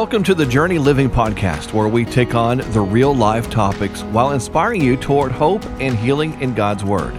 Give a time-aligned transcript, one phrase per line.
[0.00, 4.32] Welcome to the Journey Living Podcast, where we take on the real life topics while
[4.32, 7.14] inspiring you toward hope and healing in God's Word.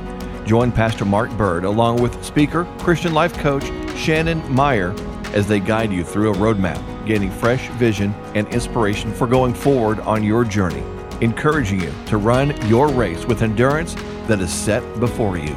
[0.47, 3.65] Join Pastor Mark Burd along with speaker, Christian life coach
[3.95, 4.99] Shannon Maier
[5.35, 9.99] as they guide you through a roadmap, gaining fresh vision and inspiration for going forward
[9.99, 10.83] on your journey,
[11.23, 13.93] encouraging you to run your race with endurance
[14.25, 15.55] that is set before you.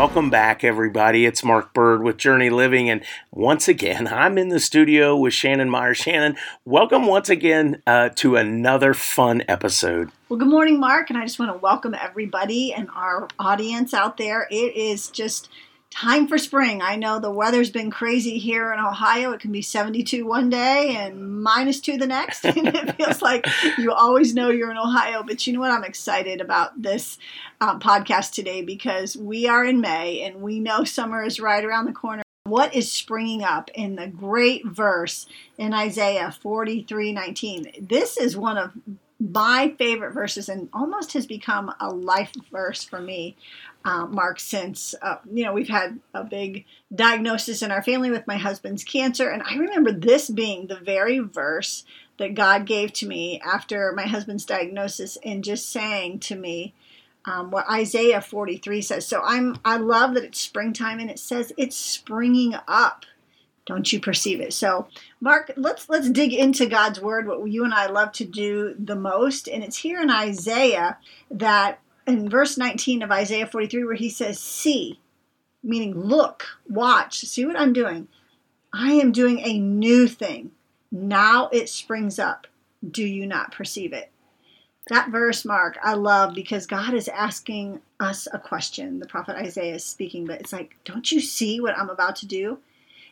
[0.00, 1.26] Welcome back, everybody.
[1.26, 5.68] It's Mark Burd with Journey Living, and once again, I'm in the studio with Shannon
[5.68, 5.94] Maier.
[5.94, 10.10] Shannon, welcome once again uh, to another fun episode.
[10.30, 14.16] Well, good morning, Mark, and I just want to welcome everybody and our audience out
[14.16, 14.48] there.
[14.50, 15.50] It is just
[15.90, 16.80] time for spring.
[16.82, 19.32] I know the weather's been crazy here in Ohio.
[19.32, 22.44] It can be 72 one day and minus two the next.
[22.44, 25.22] and it feels like you always know you're in Ohio.
[25.22, 25.72] But you know what?
[25.72, 27.18] I'm excited about this
[27.60, 31.86] um, podcast today because we are in May and we know summer is right around
[31.86, 32.22] the corner.
[32.44, 35.26] What is springing up in the great verse
[35.58, 37.72] in Isaiah 43 19?
[37.80, 38.72] This is one of
[39.20, 43.36] my favorite verses and almost has become a life verse for me
[43.84, 48.26] uh, Mark, since uh, you know we've had a big diagnosis in our family with
[48.26, 51.84] my husband's cancer, and I remember this being the very verse
[52.18, 56.74] that God gave to me after my husband's diagnosis, and just saying to me
[57.24, 59.06] um, what Isaiah 43 says.
[59.06, 63.06] So I'm I love that it's springtime, and it says it's springing up.
[63.66, 64.52] Don't you perceive it?
[64.52, 64.88] So,
[65.20, 67.26] Mark, let's let's dig into God's word.
[67.26, 70.98] What you and I love to do the most, and it's here in Isaiah
[71.30, 75.00] that in verse 19 of Isaiah 43 where he says, See,
[75.62, 78.08] meaning look, watch, see what I'm doing.
[78.72, 80.52] I am doing a new thing.
[80.92, 82.46] Now it springs up.
[82.88, 84.10] Do you not perceive it?
[84.88, 88.98] That verse, Mark, I love because God is asking us a question.
[88.98, 92.26] The prophet Isaiah is speaking, but it's like, don't you see what I'm about to
[92.26, 92.58] do?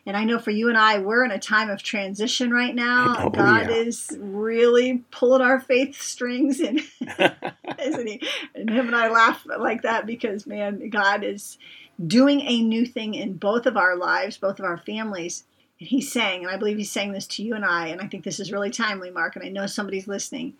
[0.05, 3.15] And I know for you and I, we're in a time of transition right now.
[3.19, 3.75] Oh, God yeah.
[3.75, 6.79] is really pulling our faith strings, and
[7.79, 8.21] isn't he?
[8.55, 11.57] And him and I laugh like that because, man, God is
[12.05, 15.43] doing a new thing in both of our lives, both of our families.
[15.79, 18.07] And he's saying, and I believe he's saying this to you and I, and I
[18.07, 20.55] think this is really timely, Mark, and I know somebody's listening.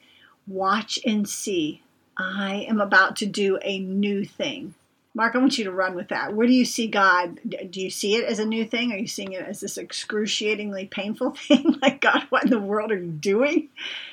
[0.48, 1.82] Watch and see.
[2.18, 4.74] I am about to do a new thing.
[5.16, 6.34] Mark, I want you to run with that.
[6.36, 7.40] Where do you see God?
[7.48, 8.94] Do you see it as a new thing?
[8.94, 11.78] Are you seeing it as this excruciatingly painful thing?
[11.82, 13.70] like, God, what in the world are you doing?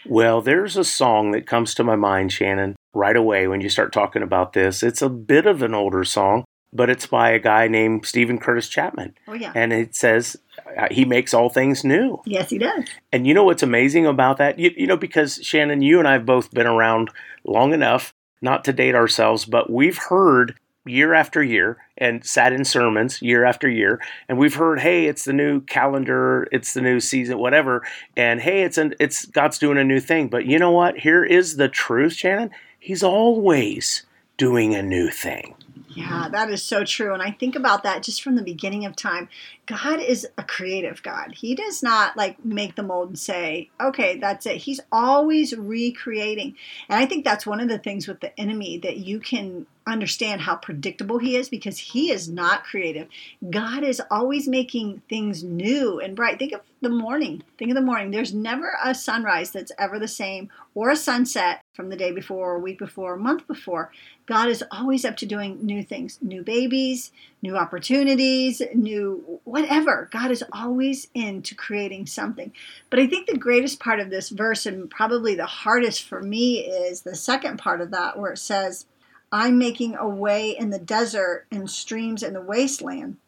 [0.07, 3.93] Well, there's a song that comes to my mind, Shannon, right away when you start
[3.93, 4.83] talking about this.
[4.83, 8.69] It's a bit of an older song, but it's by a guy named Steven Curtis
[8.69, 9.15] Chapman.
[9.29, 9.53] Oh, yeah.
[9.55, 10.37] And it says,
[10.79, 12.23] uh, he makes all things new.
[12.25, 12.85] Yes, he does.
[13.13, 14.59] And you know what's amazing about that?
[14.59, 17.11] You, you know, because Shannon, you and I have both been around
[17.45, 22.65] long enough not to date ourselves, but we've heard year after year and sat in
[22.65, 24.01] sermons year after year.
[24.29, 27.83] And we've heard hey it's the new calendar it's the new season whatever.
[28.17, 30.29] And hey it's an, it's God's doing a new thing.
[30.29, 30.99] But you know what?
[30.99, 32.51] Here is the truth Shannon.
[32.79, 34.05] He's always
[34.37, 35.55] doing a new thing.
[35.97, 37.15] Yeah, that is so true.
[37.15, 39.31] And I think about that just from the beginning of time.
[39.67, 41.35] God is a creative God.
[41.35, 44.59] He does not like make the mold and say, okay, that's it.
[44.59, 46.55] He's always recreating.
[46.89, 50.41] And I think that's one of the things with the enemy that you can understand
[50.41, 53.09] how predictable he is because he is not creative.
[53.51, 56.39] God is always making things new and bright.
[56.39, 57.43] Think of the morning.
[57.59, 58.11] Think of the morning.
[58.11, 62.55] There's never a sunrise that's ever the same or a sunset from the day before,
[62.55, 63.93] or week before, or month before.
[64.27, 70.09] God is always up to doing new things, new babies, new opportunities, new whatever.
[70.11, 72.53] God is always into creating something.
[72.91, 76.61] But I think the greatest part of this verse, and probably the hardest for me,
[76.61, 78.87] is the second part of that, where it says,
[79.31, 83.19] I'm making a way in the desert and streams in the wasteland.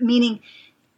[0.00, 0.40] Meaning,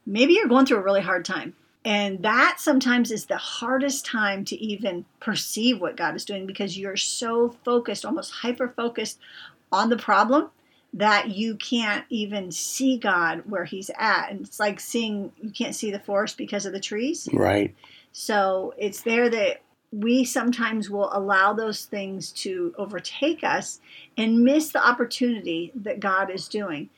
[0.06, 1.54] maybe you're going through a really hard time.
[1.84, 6.76] And that sometimes is the hardest time to even perceive what God is doing because
[6.76, 9.20] you're so focused, almost hyper focused
[9.70, 10.50] on the problem
[10.96, 14.30] that you can't even see God where He's at.
[14.30, 17.28] And it's like seeing, you can't see the forest because of the trees.
[17.32, 17.74] Right.
[18.12, 19.60] So it's there that
[19.92, 23.80] we sometimes will allow those things to overtake us
[24.16, 26.88] and miss the opportunity that God is doing.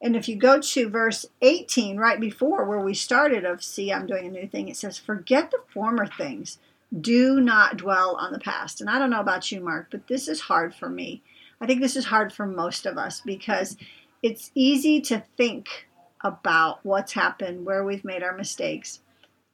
[0.00, 4.06] And if you go to verse 18, right before where we started, of see, I'm
[4.06, 6.58] doing a new thing, it says, Forget the former things.
[6.98, 8.80] Do not dwell on the past.
[8.80, 11.22] And I don't know about you, Mark, but this is hard for me.
[11.60, 13.76] I think this is hard for most of us because
[14.22, 15.88] it's easy to think
[16.22, 19.00] about what's happened, where we've made our mistakes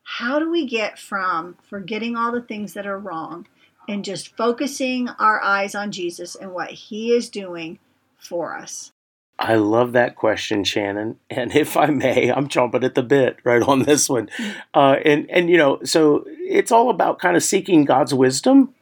[0.04, 3.46] how do we get from forgetting all the things that are wrong
[3.88, 7.78] and just focusing our eyes on Jesus and what he is doing
[8.16, 8.92] for us?
[9.38, 11.18] I love that question, Shannon.
[11.28, 14.30] And if I may, I'm chomping at the bit right on this one.
[14.74, 18.74] Uh, and and you know, so it's all about kind of seeking God's wisdom.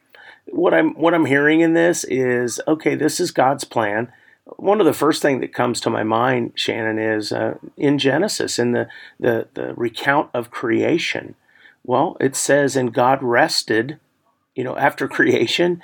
[0.45, 2.95] What I'm what I'm hearing in this is okay.
[2.95, 4.11] This is God's plan.
[4.57, 8.59] One of the first thing that comes to my mind, Shannon, is uh, in Genesis
[8.59, 8.87] in the,
[9.19, 11.35] the the recount of creation.
[11.83, 13.99] Well, it says, "And God rested."
[14.55, 15.81] You know, after creation,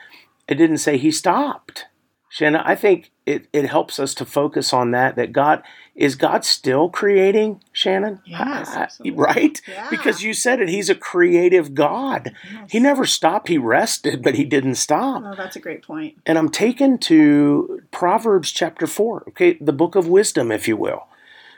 [0.48, 1.86] it didn't say He stopped.
[2.30, 5.64] Shannon, I think it, it helps us to focus on that, that God,
[5.96, 8.22] is God still creating, Shannon?
[8.24, 9.60] Yes, right?
[9.68, 9.90] Yeah.
[9.90, 12.32] Because you said it, He's a creative God.
[12.54, 12.72] Yes.
[12.72, 15.24] He never stopped, He rested, but He didn't stop.
[15.26, 16.18] Oh, that's a great point.
[16.26, 21.08] And I'm taken to Proverbs chapter 4, okay, the book of wisdom, if you will.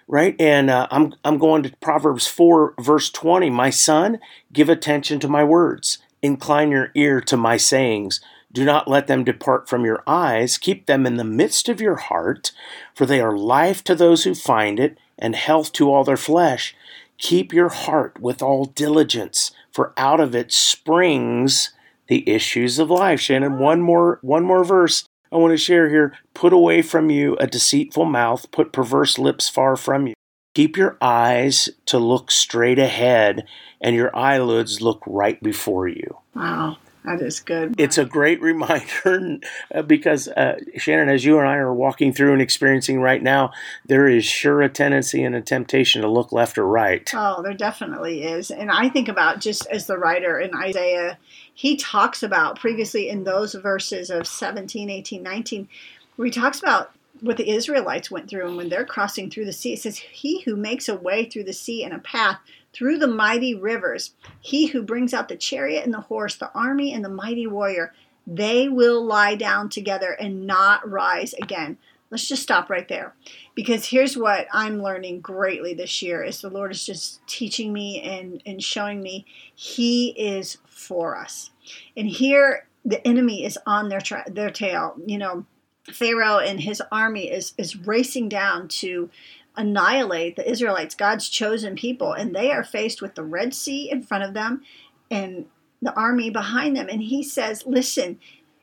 [0.08, 0.36] Right?
[0.40, 3.50] And uh, I'm, I'm going to Proverbs 4, verse 20.
[3.50, 4.20] My son,
[4.52, 8.20] give attention to my words, incline your ear to my sayings.
[8.52, 10.58] Do not let them depart from your eyes.
[10.58, 12.52] Keep them in the midst of your heart,
[12.94, 16.76] for they are life to those who find it, and health to all their flesh.
[17.18, 21.72] Keep your heart with all diligence, for out of it springs
[22.08, 23.22] the issues of life.
[23.22, 26.14] Shannon, one more one more verse I want to share here.
[26.34, 30.14] Put away from you a deceitful mouth, put perverse lips far from you.
[30.54, 33.46] Keep your eyes to look straight ahead,
[33.80, 36.18] and your eyelids look right before you.
[36.36, 37.76] Wow, that is good.
[37.80, 39.40] It's a great reminder
[39.74, 43.52] uh, because, uh, Shannon, as you and I are walking through and experiencing right now,
[43.86, 47.10] there is sure a tendency and a temptation to look left or right.
[47.16, 48.52] Oh, there definitely is.
[48.52, 51.18] And I think about just as the writer in Isaiah,
[51.54, 55.68] he talks about previously in those verses of 17, 18, 19,
[56.16, 59.54] where he talks about what the Israelites went through and when they're crossing through the
[59.54, 59.74] sea.
[59.74, 62.40] It says, He who makes a way through the sea and a path
[62.74, 66.94] through the mighty rivers, he who brings out the chariot and the horse, the army
[66.94, 67.94] and the mighty warrior,
[68.26, 71.78] they will lie down together and not rise again.
[72.10, 73.14] Let's just stop right there.
[73.56, 78.02] Because here's what I'm learning greatly this year is the Lord is just teaching me
[78.02, 79.26] and, and showing me
[79.56, 81.52] He is for us.
[81.96, 84.96] And here the enemy is on their tra- their tail.
[85.06, 85.46] You know,
[85.90, 89.10] Pharaoh and his army is is racing down to
[89.56, 94.04] annihilate the Israelites, God's chosen people, and they are faced with the Red Sea in
[94.04, 94.64] front of them
[95.10, 95.48] and
[95.82, 96.88] the army behind them.
[96.90, 98.20] And he says, "Listen,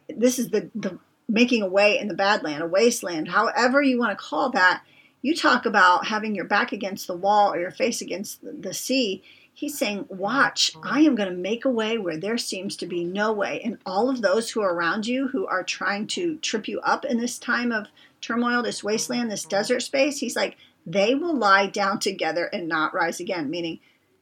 [0.08, 0.98] this is the the
[1.28, 4.82] making a way in the Badland, a wasteland, however you want to call that.
[5.20, 8.74] You talk about having your back against the wall or your face against the, the
[8.74, 9.22] sea."
[9.58, 10.82] He's saying, Watch, oh.
[10.84, 13.60] I am going to make a way where there seems to be no way.
[13.64, 17.04] And all of those who are around you who are trying to trip you up
[17.04, 17.88] in this time of
[18.20, 19.48] turmoil, this wasteland, this mm-hmm.
[19.48, 20.56] desert space, he's like,
[20.86, 23.80] they will lie down together and not rise again, meaning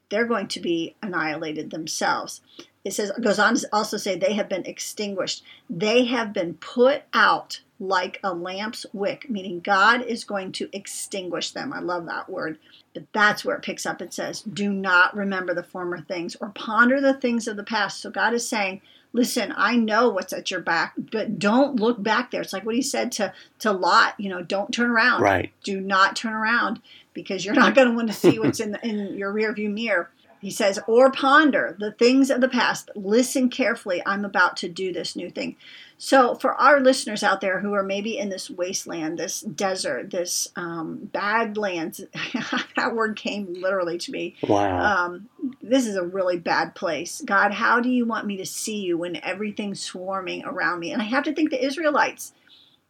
[0.09, 2.41] they're going to be annihilated themselves.
[2.83, 5.44] It says goes on to also say they have been extinguished.
[5.69, 11.50] They have been put out like a lamp's wick, meaning God is going to extinguish
[11.50, 11.73] them.
[11.73, 12.58] I love that word.
[12.94, 14.00] But that's where it picks up.
[14.00, 18.00] It says, Do not remember the former things or ponder the things of the past.
[18.00, 18.81] So God is saying,
[19.12, 22.43] Listen, I know what's at your back, but don't look back there.
[22.43, 25.23] It's like what he said to, to Lot, you know, don't turn around.
[25.23, 25.52] Right.
[25.64, 26.82] Do not turn around
[27.14, 30.11] because you're not going to want to see what's in, the, in your rearview mirror.
[30.41, 32.91] He says, or ponder the things of the past.
[32.94, 34.03] Listen carefully.
[34.05, 35.56] I'm about to do this new thing.
[35.99, 40.49] So, for our listeners out there who are maybe in this wasteland, this desert, this
[40.55, 42.02] um, badlands,
[42.76, 44.37] that word came literally to me.
[44.47, 45.07] Wow.
[45.07, 45.28] Um,
[45.62, 47.23] this is a really bad place.
[47.25, 50.93] God, how do you want me to see you when everything's swarming around me?
[50.93, 52.35] And I have to think the Israelites,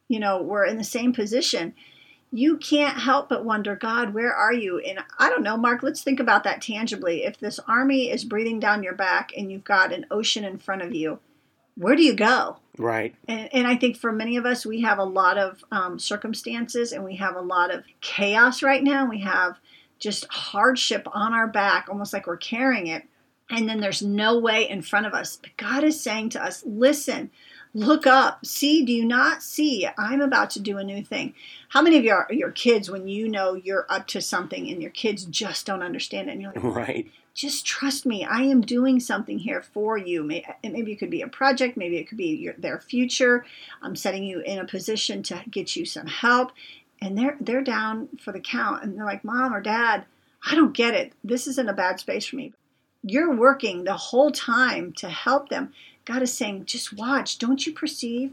[0.08, 1.74] you know, were in the same position
[2.32, 4.78] you can't help but wonder, God, where are you?
[4.78, 7.24] And I don't know, Mark, let's think about that tangibly.
[7.24, 10.82] If this army is breathing down your back and you've got an ocean in front
[10.82, 11.20] of you,
[11.76, 12.56] where do you go?
[12.78, 13.14] Right.
[13.28, 16.92] And, and I think for many of us, we have a lot of um, circumstances
[16.92, 19.08] and we have a lot of chaos right now.
[19.08, 19.58] We have
[19.98, 23.04] just hardship on our back, almost like we're carrying it.
[23.48, 25.36] And then there's no way in front of us.
[25.36, 27.30] But God is saying to us, listen,
[27.74, 28.46] Look up.
[28.46, 29.86] See, do you not see?
[29.98, 31.34] I'm about to do a new thing.
[31.68, 34.90] How many of your your kids, when you know you're up to something and your
[34.90, 37.10] kids just don't understand it, and you're like, Right.
[37.34, 38.24] just trust me.
[38.24, 40.22] I am doing something here for you.
[40.22, 41.76] Maybe it could be a project.
[41.76, 43.44] Maybe it could be your, their future.
[43.82, 46.52] I'm setting you in a position to get you some help.
[47.02, 50.06] And they're they're down for the count, and they're like, Mom or Dad,
[50.50, 51.12] I don't get it.
[51.22, 52.54] This isn't a bad space for me.
[53.02, 55.74] You're working the whole time to help them.
[56.06, 57.38] God is saying, just watch.
[57.38, 58.32] Don't you perceive?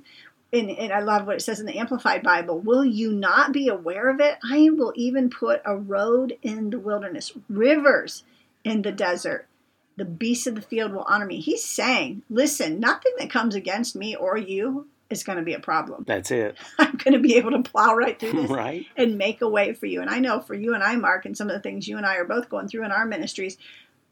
[0.53, 2.60] And, and, I love what it says in the Amplified Bible.
[2.60, 4.38] Will you not be aware of it?
[4.48, 8.24] I will even put a road in the wilderness, rivers
[8.63, 9.48] in the desert.
[9.96, 11.39] The beasts of the field will honor me.
[11.39, 15.60] He's saying, listen, nothing that comes against me or you is going to be a
[15.60, 16.03] problem.
[16.06, 16.58] That's it.
[16.77, 18.86] I'm going to be able to plow right through this right.
[18.96, 20.01] and make a way for you.
[20.01, 22.06] And I know for you and I, Mark, and some of the things you and
[22.06, 23.58] I are both going through in our ministries,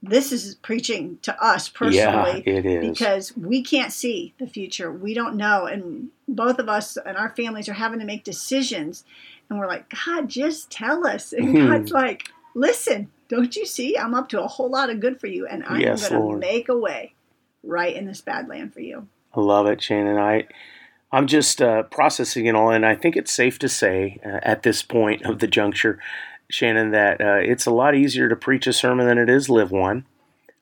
[0.01, 2.89] this is preaching to us personally Yeah, it is.
[2.89, 4.91] because we can't see the future.
[4.91, 5.65] We don't know.
[5.65, 9.03] And both of us and our families are having to make decisions.
[9.49, 11.33] And we're like, God, just tell us.
[11.33, 11.69] And Mhm.
[11.69, 13.97] God's like, listen, don't you see?
[13.97, 15.45] I'm up to a whole lot of good for you.
[15.45, 17.13] And I'm Yes, going to make a way
[17.63, 19.07] right in this bad land for you.
[19.35, 20.17] I love it, Shannon.
[20.17, 20.47] I,
[21.11, 24.63] I'm just uh, processing it all, and I think it's safe to say uh, at
[24.63, 25.99] this point of the juncture,
[26.51, 29.71] Shannon, that uh, it's a lot easier to preach a sermon than it is live
[29.71, 30.05] one.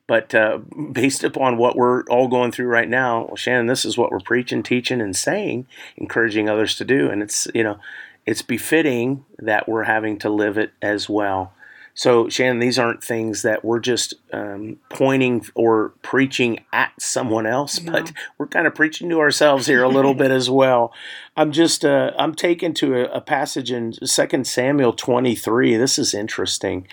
[0.07, 0.57] But uh,
[0.91, 4.19] based upon what we're all going through right now, well, Shannon, this is what we're
[4.19, 5.67] preaching, teaching, and saying,
[5.97, 7.79] encouraging others to do, and it's you know,
[8.25, 11.53] it's befitting that we're having to live it as well.
[11.99, 17.77] So, Shannon, these aren't things that we're just um, pointing or preaching at someone else,
[17.79, 20.93] but we're kind of preaching to ourselves here a little bit as well.
[21.35, 25.75] I'm just uh, I'm taken to a, a passage in 2 Samuel 23.
[25.75, 26.87] This is interesting,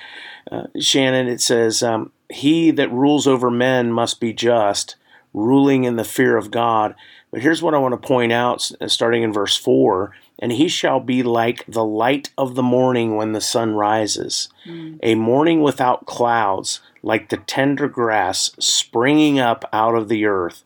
[0.51, 1.29] uh, Shannon.
[1.29, 4.97] It says, um, "He that rules over men must be just,
[5.33, 6.97] ruling in the fear of God."
[7.31, 10.17] But here's what I want to point out, starting in verse four.
[10.39, 14.49] And he shall be like the light of the morning when the sun rises,
[15.03, 20.63] a morning without clouds, like the tender grass springing up out of the earth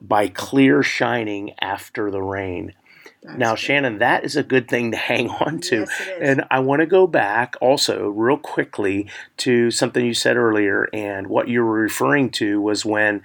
[0.00, 2.74] by clear shining after the rain.
[3.22, 3.58] That's now, good.
[3.58, 5.80] Shannon, that is a good thing to hang on to.
[5.80, 6.18] Yes.
[6.20, 9.08] And I want to go back also, real quickly,
[9.38, 10.88] to something you said earlier.
[10.92, 13.22] And what you were referring to was when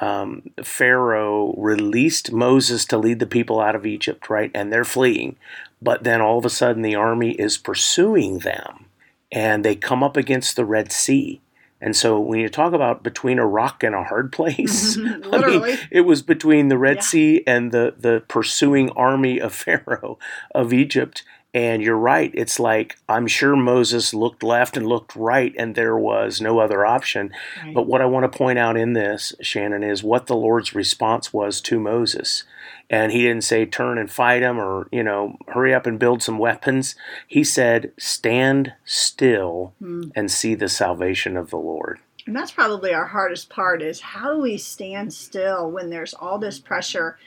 [0.00, 4.50] um, Pharaoh released Moses to lead the people out of Egypt, right?
[4.54, 5.36] And they're fleeing.
[5.80, 8.86] But then all of a sudden, the army is pursuing them
[9.30, 11.40] and they come up against the Red Sea.
[11.80, 14.96] And so when you talk about between a rock and a hard place,
[15.32, 17.02] I mean, it was between the Red Yeah.
[17.02, 20.18] Sea and the, the pursuing army of Pharaoh
[20.54, 21.24] of Egypt.
[21.54, 22.30] And you're right.
[22.34, 26.86] It's like I'm sure Moses looked left and looked right, and there was no other
[26.86, 27.30] option.
[27.62, 27.74] Right.
[27.74, 31.32] But what I want to point out in this, Shannon, is what the Lord's response
[31.32, 32.44] was to Moses.
[32.88, 36.22] And he didn't say turn and fight him or, you know, hurry up and build
[36.22, 36.94] some weapons.
[37.26, 40.04] He said, stand still Hmm.
[40.14, 42.00] and see the salvation of the Lord.
[42.26, 46.38] And that's probably our hardest part is how do we stand still when there's all
[46.38, 47.18] this pressure?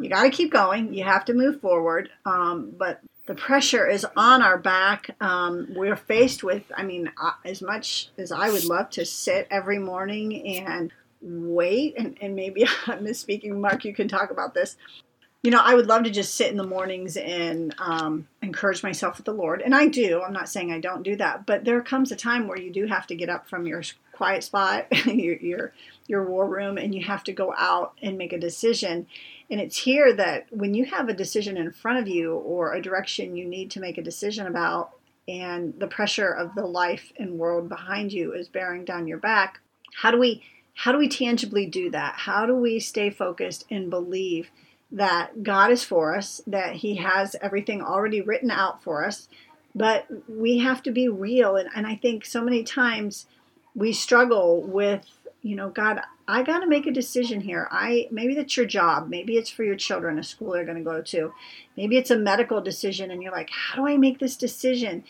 [0.00, 0.94] You got to keep going.
[0.94, 2.10] You have to move forward.
[2.24, 5.14] Um, but the pressure is on our back.
[5.20, 7.12] Um, we're faced with, I mean,
[7.44, 12.64] as much as I would love to sit every morning and wait, and, and maybe
[12.86, 14.76] I'm misspeaking, Mark, you can talk about this.
[15.42, 19.18] You know, I would love to just sit in the mornings and um, encourage myself
[19.18, 19.60] with the Lord.
[19.60, 20.22] And I do.
[20.22, 21.44] I'm not saying I don't do that.
[21.44, 23.82] But there comes a time where you do have to get up from your
[24.12, 25.72] quiet spot, your, your,
[26.06, 29.06] your war room, and you have to go out and make a decision.
[29.50, 32.82] And it's here that when you have a decision in front of you or a
[32.82, 34.92] direction you need to make a decision about,
[35.26, 39.60] and the pressure of the life and world behind you is bearing down your back,
[39.94, 40.42] how do we
[40.74, 42.14] how do we tangibly do that?
[42.16, 44.48] How do we stay focused and believe
[44.92, 49.28] that God is for us, that He has everything already written out for us,
[49.74, 51.56] but we have to be real.
[51.56, 53.26] And, and I think so many times
[53.74, 55.04] we struggle with,
[55.42, 57.66] you know, God, I got to make a decision here.
[57.70, 59.08] I maybe that's your job.
[59.08, 61.32] Maybe it's for your children, a school they're going to go to.
[61.74, 65.04] Maybe it's a medical decision, and you're like, how do I make this decision?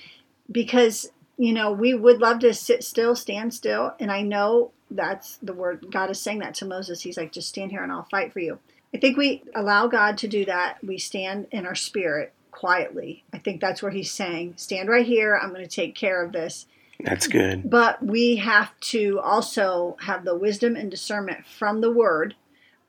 [0.50, 5.38] Because you know we would love to sit still, stand still, and I know that's
[5.42, 7.02] the word God is saying that to Moses.
[7.02, 8.60] He's like, just stand here and I'll fight for you.
[8.94, 10.78] I think we allow God to do that.
[10.82, 13.24] We stand in our spirit quietly.
[13.32, 15.36] I think that's where He's saying, stand right here.
[15.36, 16.66] I'm going to take care of this.
[17.00, 17.68] That's good.
[17.68, 22.34] But we have to also have the wisdom and discernment from the Word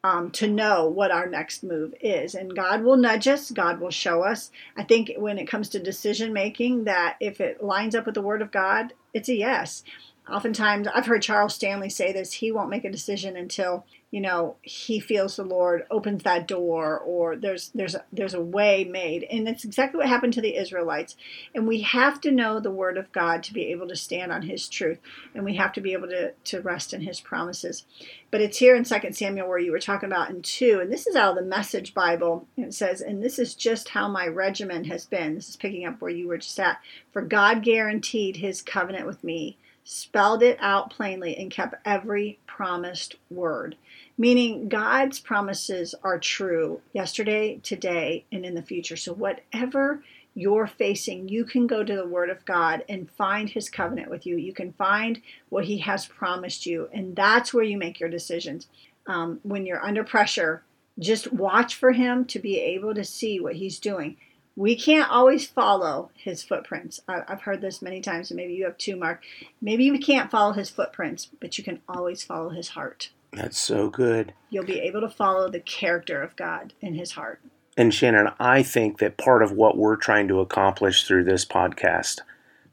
[0.04, 2.34] um, to know what our next move is.
[2.34, 4.50] And God will nudge us, God will show us.
[4.78, 8.22] I think when it comes to decision making, that if it lines up with the
[8.22, 9.84] Word of God, it's a yes.
[10.32, 14.56] Oftentimes, I've heard Charles Stanley say this he won't make a decision until you know
[14.62, 19.24] he feels the lord opens that door or there's there's a, there's a way made.
[19.24, 21.16] And that's exactly what happened to the israelites.
[21.56, 24.44] And we have to know the word of god to be able to stand on
[24.44, 25.00] his truth
[25.34, 27.86] and we have to be able to to rest in his promises.
[28.32, 31.08] But it's here in second samuel where you were talking about in 2 and this
[31.08, 32.48] is out of the message bible.
[32.56, 35.36] And it says and this is just how my regimen has been.
[35.36, 36.80] This is picking up where you were just at.
[37.12, 39.58] For god guaranteed his covenant with me
[39.92, 43.76] spelled it out plainly and kept every promised word
[44.18, 48.98] meaning God's promises are true yesterday, today, and in the future.
[48.98, 50.04] So, whatever
[50.36, 54.26] you're facing, you can go to the Word of God and find His covenant with
[54.28, 54.38] you.
[54.38, 58.68] You can find what He has promised you, and that's where you make your decisions.
[59.08, 60.64] Um, when you're under pressure,
[61.00, 64.18] Just watch for him to be able to see what he's doing.
[64.60, 67.00] We can't always follow his footprints.
[67.08, 69.24] I've heard this many times, and maybe you have too, Mark.
[69.62, 73.10] Maybe you can't follow his footprints, but you can always follow his heart.
[73.32, 74.34] That's so good.
[74.50, 77.40] You'll be able to follow the character of God in his heart.
[77.78, 82.20] And Shannon, I think that part of what we're trying to accomplish through this podcast,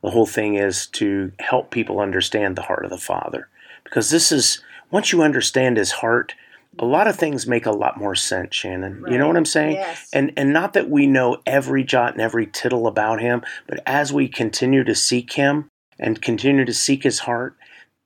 [0.03, 3.49] the whole thing is to help people understand the heart of the Father.
[3.85, 6.35] Because this is, once you understand his heart,
[6.79, 9.03] a lot of things make a lot more sense, Shannon.
[9.03, 9.13] Right.
[9.13, 9.77] You know what I'm saying?
[9.77, 10.09] Yes.
[10.13, 14.13] And and not that we know every jot and every tittle about him, but as
[14.13, 15.69] we continue to seek him
[15.99, 17.57] and continue to seek his heart,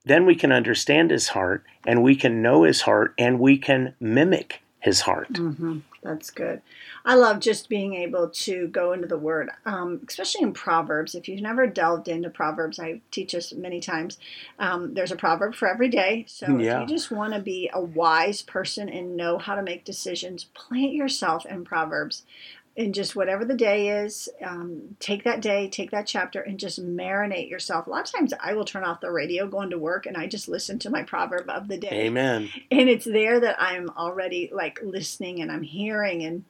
[0.04, 3.94] then we can understand his heart and we can know his heart and we can
[4.00, 5.32] mimic his heart.
[5.32, 5.78] Mm-hmm.
[6.02, 6.62] That's good.
[7.04, 11.14] I love just being able to go into the Word, um, especially in Proverbs.
[11.14, 14.18] If you've never delved into Proverbs, I teach us many times.
[14.58, 16.24] Um, there's a proverb for every day.
[16.26, 16.82] So yeah.
[16.82, 20.44] if you just want to be a wise person and know how to make decisions,
[20.44, 22.24] plant yourself in Proverbs
[22.76, 26.82] and just whatever the day is, um, take that day, take that chapter, and just
[26.82, 27.86] marinate yourself.
[27.86, 30.26] A lot of times I will turn off the radio going to work and I
[30.26, 32.06] just listen to my proverb of the day.
[32.06, 32.48] Amen.
[32.70, 36.44] And it's there that I'm already like listening and I'm hearing and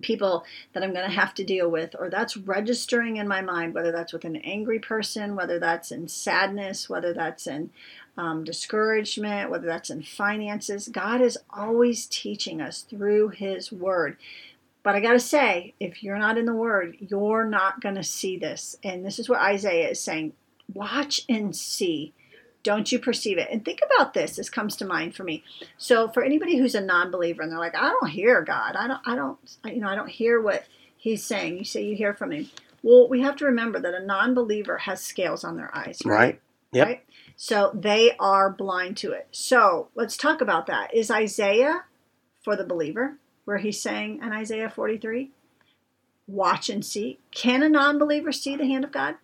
[0.00, 3.74] people that I'm going to have to deal with, or that's registering in my mind,
[3.74, 7.70] whether that's with an angry person, whether that's in sadness, whether that's in
[8.16, 10.88] um, discouragement, whether that's in finances.
[10.88, 14.16] God is always teaching us through His Word.
[14.82, 18.02] But I got to say, if you're not in the Word, you're not going to
[18.02, 18.76] see this.
[18.82, 20.32] And this is what Isaiah is saying
[20.72, 22.12] watch and see.
[22.62, 23.48] Don't you perceive it?
[23.50, 24.36] And think about this.
[24.36, 25.42] This comes to mind for me.
[25.78, 28.76] So, for anybody who's a non-believer and they're like, "I don't hear God.
[28.76, 29.00] I don't.
[29.04, 29.38] I don't.
[29.64, 30.64] You know, I don't hear what
[30.96, 32.50] He's saying." You say you hear from Him.
[32.82, 36.00] Well, we have to remember that a non-believer has scales on their eyes.
[36.04, 36.16] Right.
[36.18, 36.40] right.
[36.72, 36.86] Yep.
[36.86, 37.04] Right.
[37.36, 39.28] So they are blind to it.
[39.32, 40.94] So let's talk about that.
[40.94, 41.84] Is Isaiah
[42.42, 43.18] for the believer?
[43.44, 45.30] Where he's saying in Isaiah 43,
[46.26, 47.18] watch and see.
[47.30, 49.16] Can a non believer see the hand of God?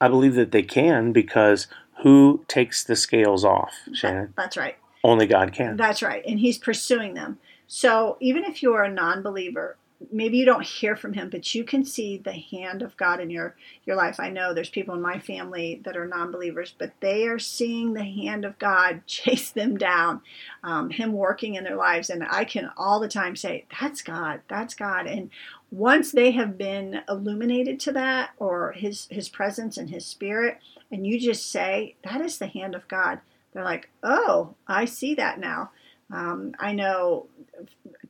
[0.00, 1.68] I believe that they can because
[2.02, 4.34] who takes the scales off, Shannon?
[4.36, 4.76] That's right.
[5.04, 5.76] Only God can.
[5.76, 6.22] That's right.
[6.26, 7.38] And he's pursuing them.
[7.66, 9.76] So even if you're a non believer,
[10.10, 13.30] maybe you don't hear from him, but you can see the hand of God in
[13.30, 14.18] your your life.
[14.18, 18.04] I know there's people in my family that are non-believers, but they are seeing the
[18.04, 20.22] hand of God chase them down,
[20.62, 24.40] um, Him working in their lives, and I can all the time say, "That's God,
[24.48, 25.30] that's God." And
[25.70, 30.58] once they have been illuminated to that, or His His presence and His Spirit,
[30.90, 33.20] and you just say, "That is the hand of God,"
[33.52, 35.70] they're like, "Oh, I see that now."
[36.10, 37.26] Um, I know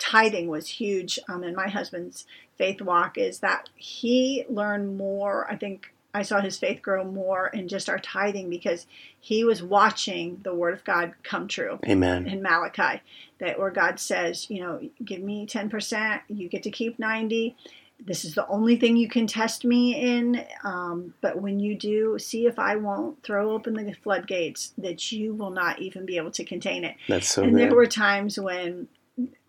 [0.03, 2.27] tithing was huge um, in my husband's
[2.59, 5.49] faith walk, is that he learned more.
[5.49, 8.87] I think I saw his faith grow more in just our tithing because
[9.21, 11.79] he was watching the word of God come true.
[11.87, 12.27] Amen.
[12.27, 13.01] In Malachi,
[13.38, 17.57] that where God says, you know, give me 10%, you get to keep 90
[18.05, 20.45] this is the only thing you can test me in.
[20.65, 25.35] Um, but when you do, see if I won't throw open the floodgates that you
[25.35, 26.97] will not even be able to contain it.
[27.09, 27.43] That's so.
[27.43, 27.61] And good.
[27.61, 28.88] there were times when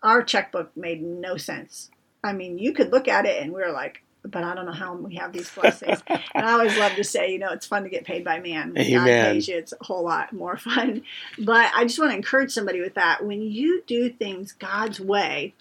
[0.02, 1.90] our checkbook made no sense.
[2.22, 4.72] I mean, you could look at it and we were like, but I don't know
[4.72, 6.02] how we have these blessings.
[6.06, 8.72] and I always love to say, you know, it's fun to get paid by man.
[8.72, 9.04] When Amen.
[9.04, 11.02] God pays you, it's a whole lot more fun.
[11.38, 13.24] But I just want to encourage somebody with that.
[13.24, 15.54] When you do things God's way,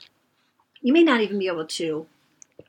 [0.82, 2.08] you may not even be able to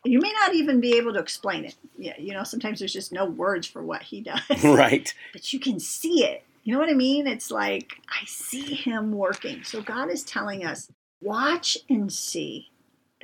[0.05, 1.77] you may not even be able to explain it.
[1.97, 4.21] Yeah, you know, sometimes there's just no words for what he
[4.51, 4.63] does.
[4.63, 5.13] Right.
[5.33, 6.43] But you can see it.
[6.63, 7.27] You know what I mean?
[7.27, 9.65] It's like I see him working.
[9.65, 10.91] So God is telling us,
[11.25, 12.71] watch and see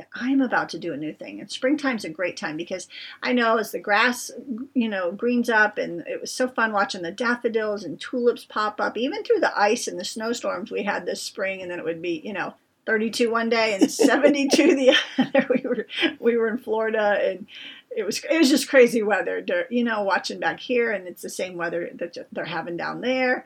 [0.01, 1.41] that I'm about to do a new thing.
[1.41, 2.89] And springtime's a great time because
[3.23, 4.31] I know as the grass,
[4.73, 8.81] you know, greens up and it was so fun watching the daffodils and tulips pop
[8.81, 11.61] up, even through the ice and the snowstorms we had this spring.
[11.61, 12.55] And then it would be, you know,
[12.87, 15.47] 32 one day and 72 the other.
[15.51, 15.87] We were
[16.19, 17.47] we were in Florida and
[17.95, 19.45] it was it was just crazy weather.
[19.69, 23.45] You know, watching back here and it's the same weather that they're having down there.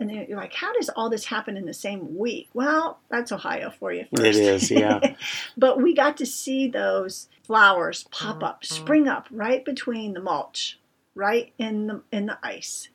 [0.00, 2.48] And then you're like, how does all this happen in the same week?
[2.54, 4.04] Well, that's Ohio for you.
[4.14, 4.26] First.
[4.26, 5.14] It is, yeah.
[5.56, 10.78] but we got to see those flowers pop up, spring up right between the mulch,
[11.14, 12.90] right in the in the ice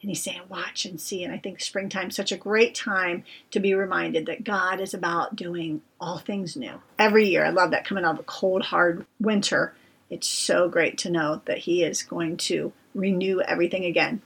[0.00, 1.24] and he's saying, watch and see.
[1.24, 5.34] And I think springtime's such a great time to be reminded that God is about
[5.34, 6.80] doing all things new.
[6.98, 9.74] Every year, I love that coming out of a cold, hard winter.
[10.08, 14.22] It's so great to know that He is going to renew everything again.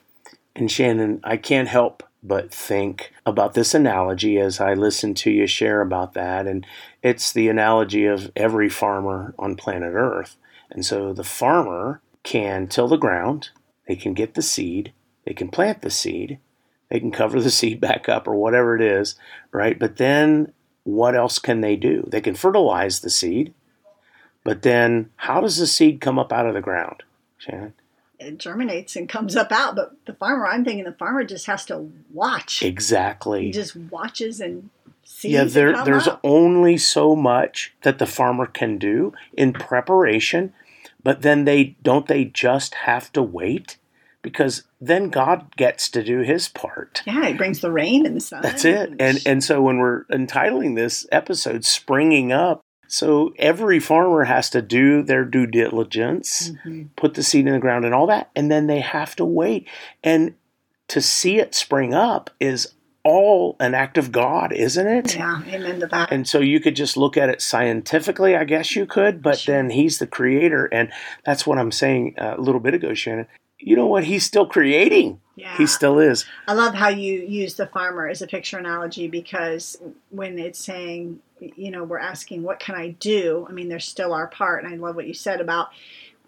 [0.55, 5.47] And Shannon, I can't help but think about this analogy as I listen to you
[5.47, 6.47] share about that.
[6.47, 6.65] And
[7.03, 10.37] it's the analogy of every farmer on planet Earth.
[10.71, 13.51] And so the farmer can till the ground,
[13.89, 14.93] they can get the seed,
[15.27, 16.39] they can plant the seed,
[16.89, 19.17] they can cover the seed back up or whatever it is,
[19.51, 19.79] right?
[19.79, 20.53] But then
[20.85, 22.09] what else can they do?
[22.09, 23.53] They can fertilize the seed,
[24.45, 27.03] but then how does the seed come up out of the ground,
[27.39, 27.75] Shannon?
[28.23, 31.65] It germinates and comes up out, but the farmer, I'm thinking the farmer just has
[31.67, 32.63] to watch.
[32.63, 33.47] Exactly.
[33.47, 34.71] He just watches and
[35.05, 35.33] sees.
[35.33, 36.21] Yeah, there, there's up.
[36.25, 40.53] only so much that the farmer can do in preparation,
[41.03, 43.77] but then they don't they just have to wait
[44.23, 47.03] because then God gets to do His part.
[47.07, 48.43] Yeah, he brings the rain and the sun.
[48.43, 48.95] That's it.
[48.99, 52.61] And and so when we're entitling this episode "Springing Up,"
[52.93, 56.89] so every farmer has to do their due diligence, Mhm.
[56.95, 59.67] put the seed in the ground, and all that, and then they have to wait.
[60.05, 60.35] And
[60.89, 65.17] to see it spring up is all an act of God, isn't it?
[65.17, 66.13] Yeah, amen to that.
[66.13, 69.55] And so you could just look at it scientifically, I guess you could, but Sure.
[69.55, 70.67] then he's the creator.
[70.67, 70.91] And
[71.25, 73.27] that's what I'm saying uh, a little bit ago, Shannon.
[73.63, 74.05] You know what?
[74.05, 75.21] He's still creating.
[75.37, 75.57] yeah.
[75.57, 76.25] He still is.
[76.49, 81.21] I love how you use the farmer as a picture analogy because when it's saying,
[81.41, 83.47] you know, we're asking, what can I do?
[83.49, 84.65] I mean, there's still our part.
[84.65, 85.69] And I love what you said about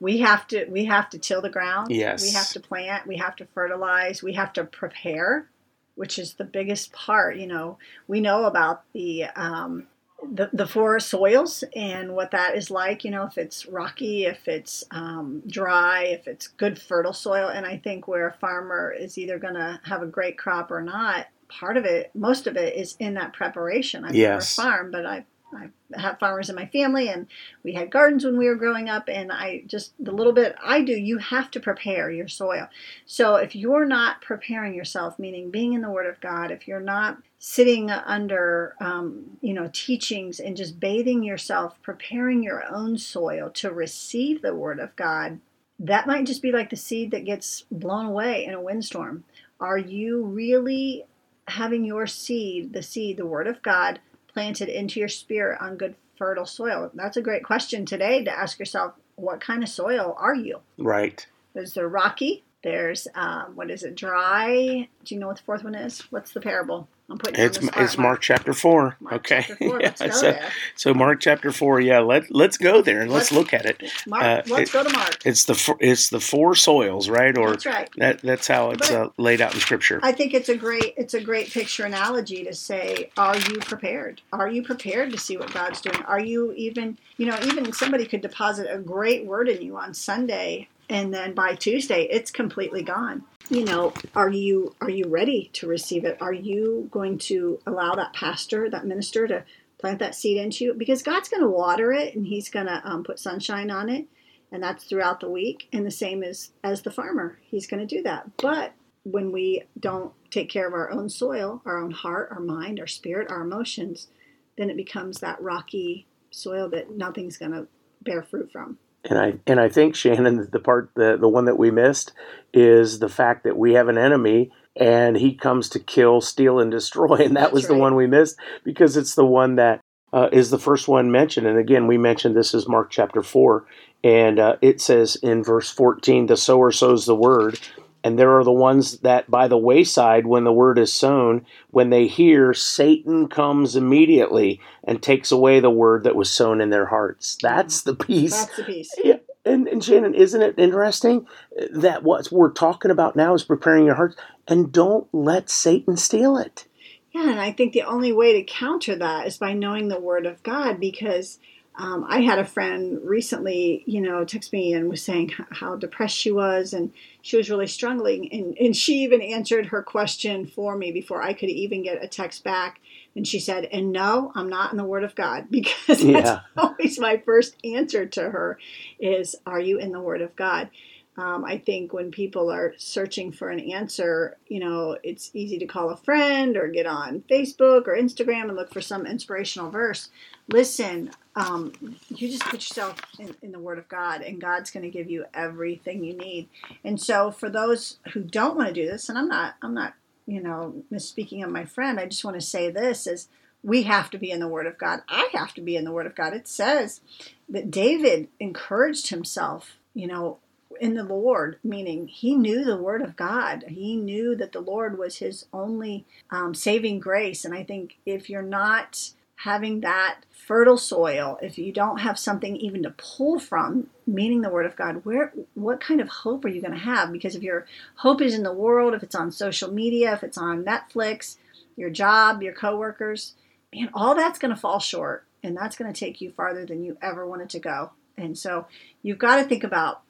[0.01, 1.91] we have to we have to till the ground.
[1.91, 2.23] Yes.
[2.23, 3.07] We have to plant.
[3.07, 4.23] We have to fertilize.
[4.23, 5.49] We have to prepare,
[5.95, 7.37] which is the biggest part.
[7.37, 9.87] You know, we know about the um,
[10.33, 14.47] the, the four soils and what that is like, you know, if it's rocky, if
[14.49, 17.49] it's um, dry, if it's good fertile soil.
[17.49, 20.83] And I think where a farmer is either going to have a great crop or
[20.83, 24.05] not, part of it, most of it is in that preparation.
[24.05, 24.57] I've Yes.
[24.59, 27.27] never farmed, but I, I have farmers in my family and
[27.63, 29.09] we had gardens when we were growing up.
[29.09, 32.69] And I just, the little bit I do, you have to prepare your soil.
[33.07, 36.81] So if you're not preparing yourself, meaning being in the Word of God, if you're
[36.81, 43.51] not sitting under, um, you know, teachings and just bathing yourself, preparing your own soil
[43.51, 45.39] to receive the Word of God,
[45.79, 49.25] that might just be like the seed that gets blown away in a windstorm.
[49.61, 51.05] Are you really
[51.47, 55.97] having your seed, the seed, the Word of God, planted into your spirit on good,
[56.17, 56.91] fertile soil?
[56.95, 60.61] That's a great question today to ask yourself what kind of soil are you?
[60.79, 61.27] Right.
[61.53, 62.43] There's the rocky.
[62.63, 63.97] There's um, what is it?
[63.97, 64.89] Dry.
[65.05, 66.01] Do you know what the fourth one is?
[66.11, 66.89] What's the parable?
[67.11, 68.97] I'm putting It's spot, it's Mark chapter four.
[69.01, 69.45] Mark okay.
[69.47, 69.81] chapter four.
[69.85, 70.51] Yeah, so, there.
[70.75, 71.81] so Mark chapter four.
[71.81, 71.99] Yeah.
[72.01, 73.83] Let let's go there and let's, Let's- look at it.
[74.07, 74.23] Mark.
[74.23, 75.19] uh, let's it- go to Mark.
[75.27, 77.37] It's the four- it's the four soils, right?
[77.37, 77.91] Or That's right.
[77.99, 80.01] that that's how it's uh, laid out in Scripture.
[80.03, 84.23] I think it's a great it's a great picture analogy to say, are you prepared?
[84.33, 86.03] Are you prepared to see what God's doing?
[86.07, 89.93] Are you even you know even somebody could deposit a great word in you on
[89.93, 93.25] Sunday and then by Tuesday it's completely gone.
[93.51, 96.17] You know, are you are you ready to receive it?
[96.21, 99.45] Are you going to allow that pastor, that minister, to
[99.79, 100.75] plant that seed into you?
[100.75, 104.07] Because God's going to water it and He's going to um, put sunshine on it,
[104.51, 105.69] and that's throughout the week.
[105.75, 108.35] And the same as as the farmer, He's going to do that.
[108.39, 112.81] But when we don't take care of our own soil, our own heart, our mind,
[112.81, 114.09] our spirit, our emotions,
[114.57, 117.67] then it becomes that rocky soil that nothing's going to
[118.01, 118.79] bear fruit from.
[119.09, 122.13] And I and I think Shannon, the part the the one that we missed
[122.53, 126.71] is the fact that we have an enemy and he comes to kill, steal, and
[126.71, 129.81] destroy, and that That's was the one we missed because it's the one that
[130.13, 131.47] uh, is the first one mentioned.
[131.47, 133.67] And again, we mentioned this is Mark chapter four,
[134.03, 137.59] and uh, it says in verse fourteen, "The sower sows the word."
[138.05, 141.89] And there are the ones that by the wayside, when the word is sown, when
[141.89, 146.85] they hear, Satan comes immediately and takes away the word that was sown in their
[146.85, 147.39] hearts.
[147.41, 148.95] That's the piece That's the piece.
[149.03, 151.27] yeah, and, and Shannon, isn't it interesting
[151.71, 156.37] that what we're talking about now is preparing your hearts, and don't let Satan steal
[156.37, 156.67] it.
[157.13, 160.27] Yeah, and I think the only way to counter that is by knowing the Word
[160.27, 161.39] of God because
[161.77, 166.17] um, I had a friend recently, you know, text me and was saying how depressed
[166.17, 168.33] she was and she was really struggling.
[168.33, 172.07] And, and she even answered her question for me before I could even get a
[172.07, 172.81] text back.
[173.17, 176.41] And she said, And no, I'm not in the Word of God because that's Yeah.
[176.57, 178.59] always my first answer to her
[179.01, 180.71] is, Are you in the Word of God?
[181.17, 185.67] Um, I think when people are searching for an answer, you know, it's easy to
[185.67, 190.09] call a friend or get on Facebook or Instagram and look for some inspirational verse.
[190.49, 191.73] Listen, um,
[192.09, 195.09] you just put yourself in, in the Word of God, and God's going to give
[195.09, 196.49] you everything you need.
[196.83, 199.95] And so, for those who don't want to do this, and I'm not, I'm not,
[200.27, 201.99] you know, misspeaking of my friend.
[201.99, 203.29] I just want to say this: is
[203.63, 205.01] we have to be in the Word of God.
[205.09, 206.35] I have to be in the Word of God.
[206.35, 207.01] It says
[207.49, 210.39] that David encouraged himself, you know,
[210.81, 213.65] in the Lord, meaning he knew the Word of God.
[213.69, 217.45] He knew that the Lord was his only um, saving grace.
[217.45, 222.57] And I think if you're not having that fertile soil, if you don't have something
[222.57, 226.49] even to pull from, meaning the Word of God, where what kind of hope are
[226.49, 227.13] you going to have?
[227.13, 230.39] Because if your hope is in the world, if it's on social media, if it's
[230.39, 231.37] on Netflix,
[231.77, 233.35] your job, your coworkers,
[233.75, 236.85] man, all that's going to fall short and that's going to take you farther than
[236.85, 237.91] you ever wanted to go.
[238.17, 238.67] And so
[239.03, 240.03] you've got to think about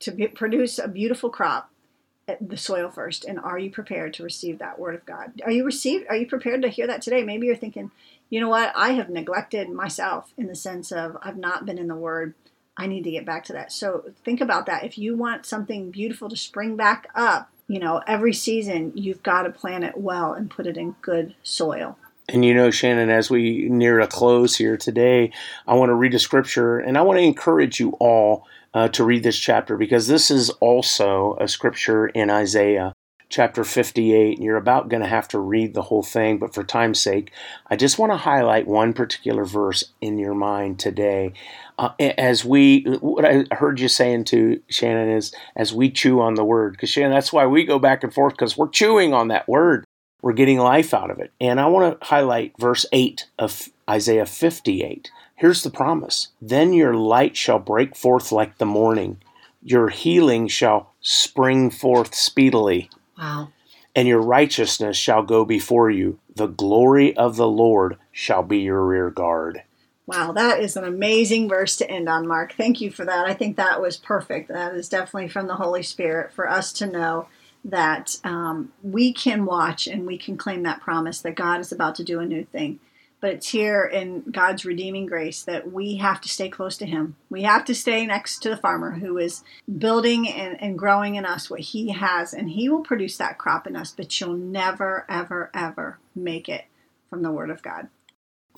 [0.00, 1.70] to be, produce a beautiful crop
[2.40, 5.40] the soil first and are you prepared to receive that word of god?
[5.44, 7.22] Are you received are you prepared to hear that today?
[7.22, 7.92] Maybe you're thinking
[8.28, 8.72] you know what?
[8.74, 12.34] I have neglected myself in the sense of i've not been in the word.
[12.76, 13.72] I need to get back to that.
[13.72, 14.84] So think about that.
[14.84, 19.42] If you want something beautiful to spring back up you know every season you've got
[19.42, 21.96] to plant it well and put it in good soil
[22.28, 25.32] and you know, Shannon, as we near a close here today,
[25.66, 29.04] I want to read a scripture and I want to encourage you all uh, to
[29.04, 32.92] read this chapter because this is also a scripture in Isaiah
[33.28, 34.36] chapter 58.
[34.36, 37.32] And you're about going to have to read the whole thing, but for time's sake,
[37.68, 41.32] I just want to highlight one particular verse in your mind today.
[41.78, 46.34] Uh, as we, what I heard you saying to Shannon is, as we chew on
[46.34, 49.28] the word, because Shannon, that's why we go back and forth because we're chewing on
[49.28, 49.85] that word.
[50.22, 51.32] We're getting life out of it.
[51.40, 55.10] And I want to highlight verse 8 of Isaiah 58.
[55.36, 59.18] Here's the promise Then your light shall break forth like the morning,
[59.62, 62.90] your healing shall spring forth speedily.
[63.18, 63.48] Wow.
[63.94, 66.18] And your righteousness shall go before you.
[66.34, 69.62] The glory of the Lord shall be your rear guard.
[70.06, 72.54] Wow, that is an amazing verse to end on, Mark.
[72.54, 73.26] Thank you for that.
[73.26, 74.48] I think that was perfect.
[74.48, 77.26] That is definitely from the Holy Spirit for us to know
[77.66, 81.96] that um, we can watch and we can claim that promise that God is about
[81.96, 82.78] to do a new thing.
[83.20, 87.16] But it's here in God's redeeming grace that we have to stay close to Him.
[87.28, 89.42] We have to stay next to the farmer who is
[89.78, 93.66] building and, and growing in us what He has, and He will produce that crop
[93.66, 96.66] in us, but you'll never, ever, ever make it
[97.10, 97.88] from the Word of God.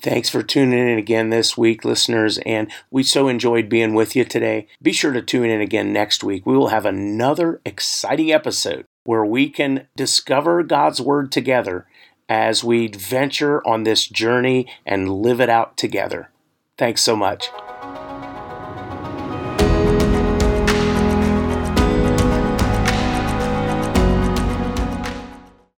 [0.01, 4.23] Thanks for tuning in again this week, listeners, and we so enjoyed being with you
[4.23, 4.67] today.
[4.81, 6.45] Be sure to tune in again next week.
[6.45, 11.87] We will have another exciting episode where we can discover God's Word together
[12.29, 16.29] as we venture on this journey and live it out together.
[16.77, 17.49] Thanks so much.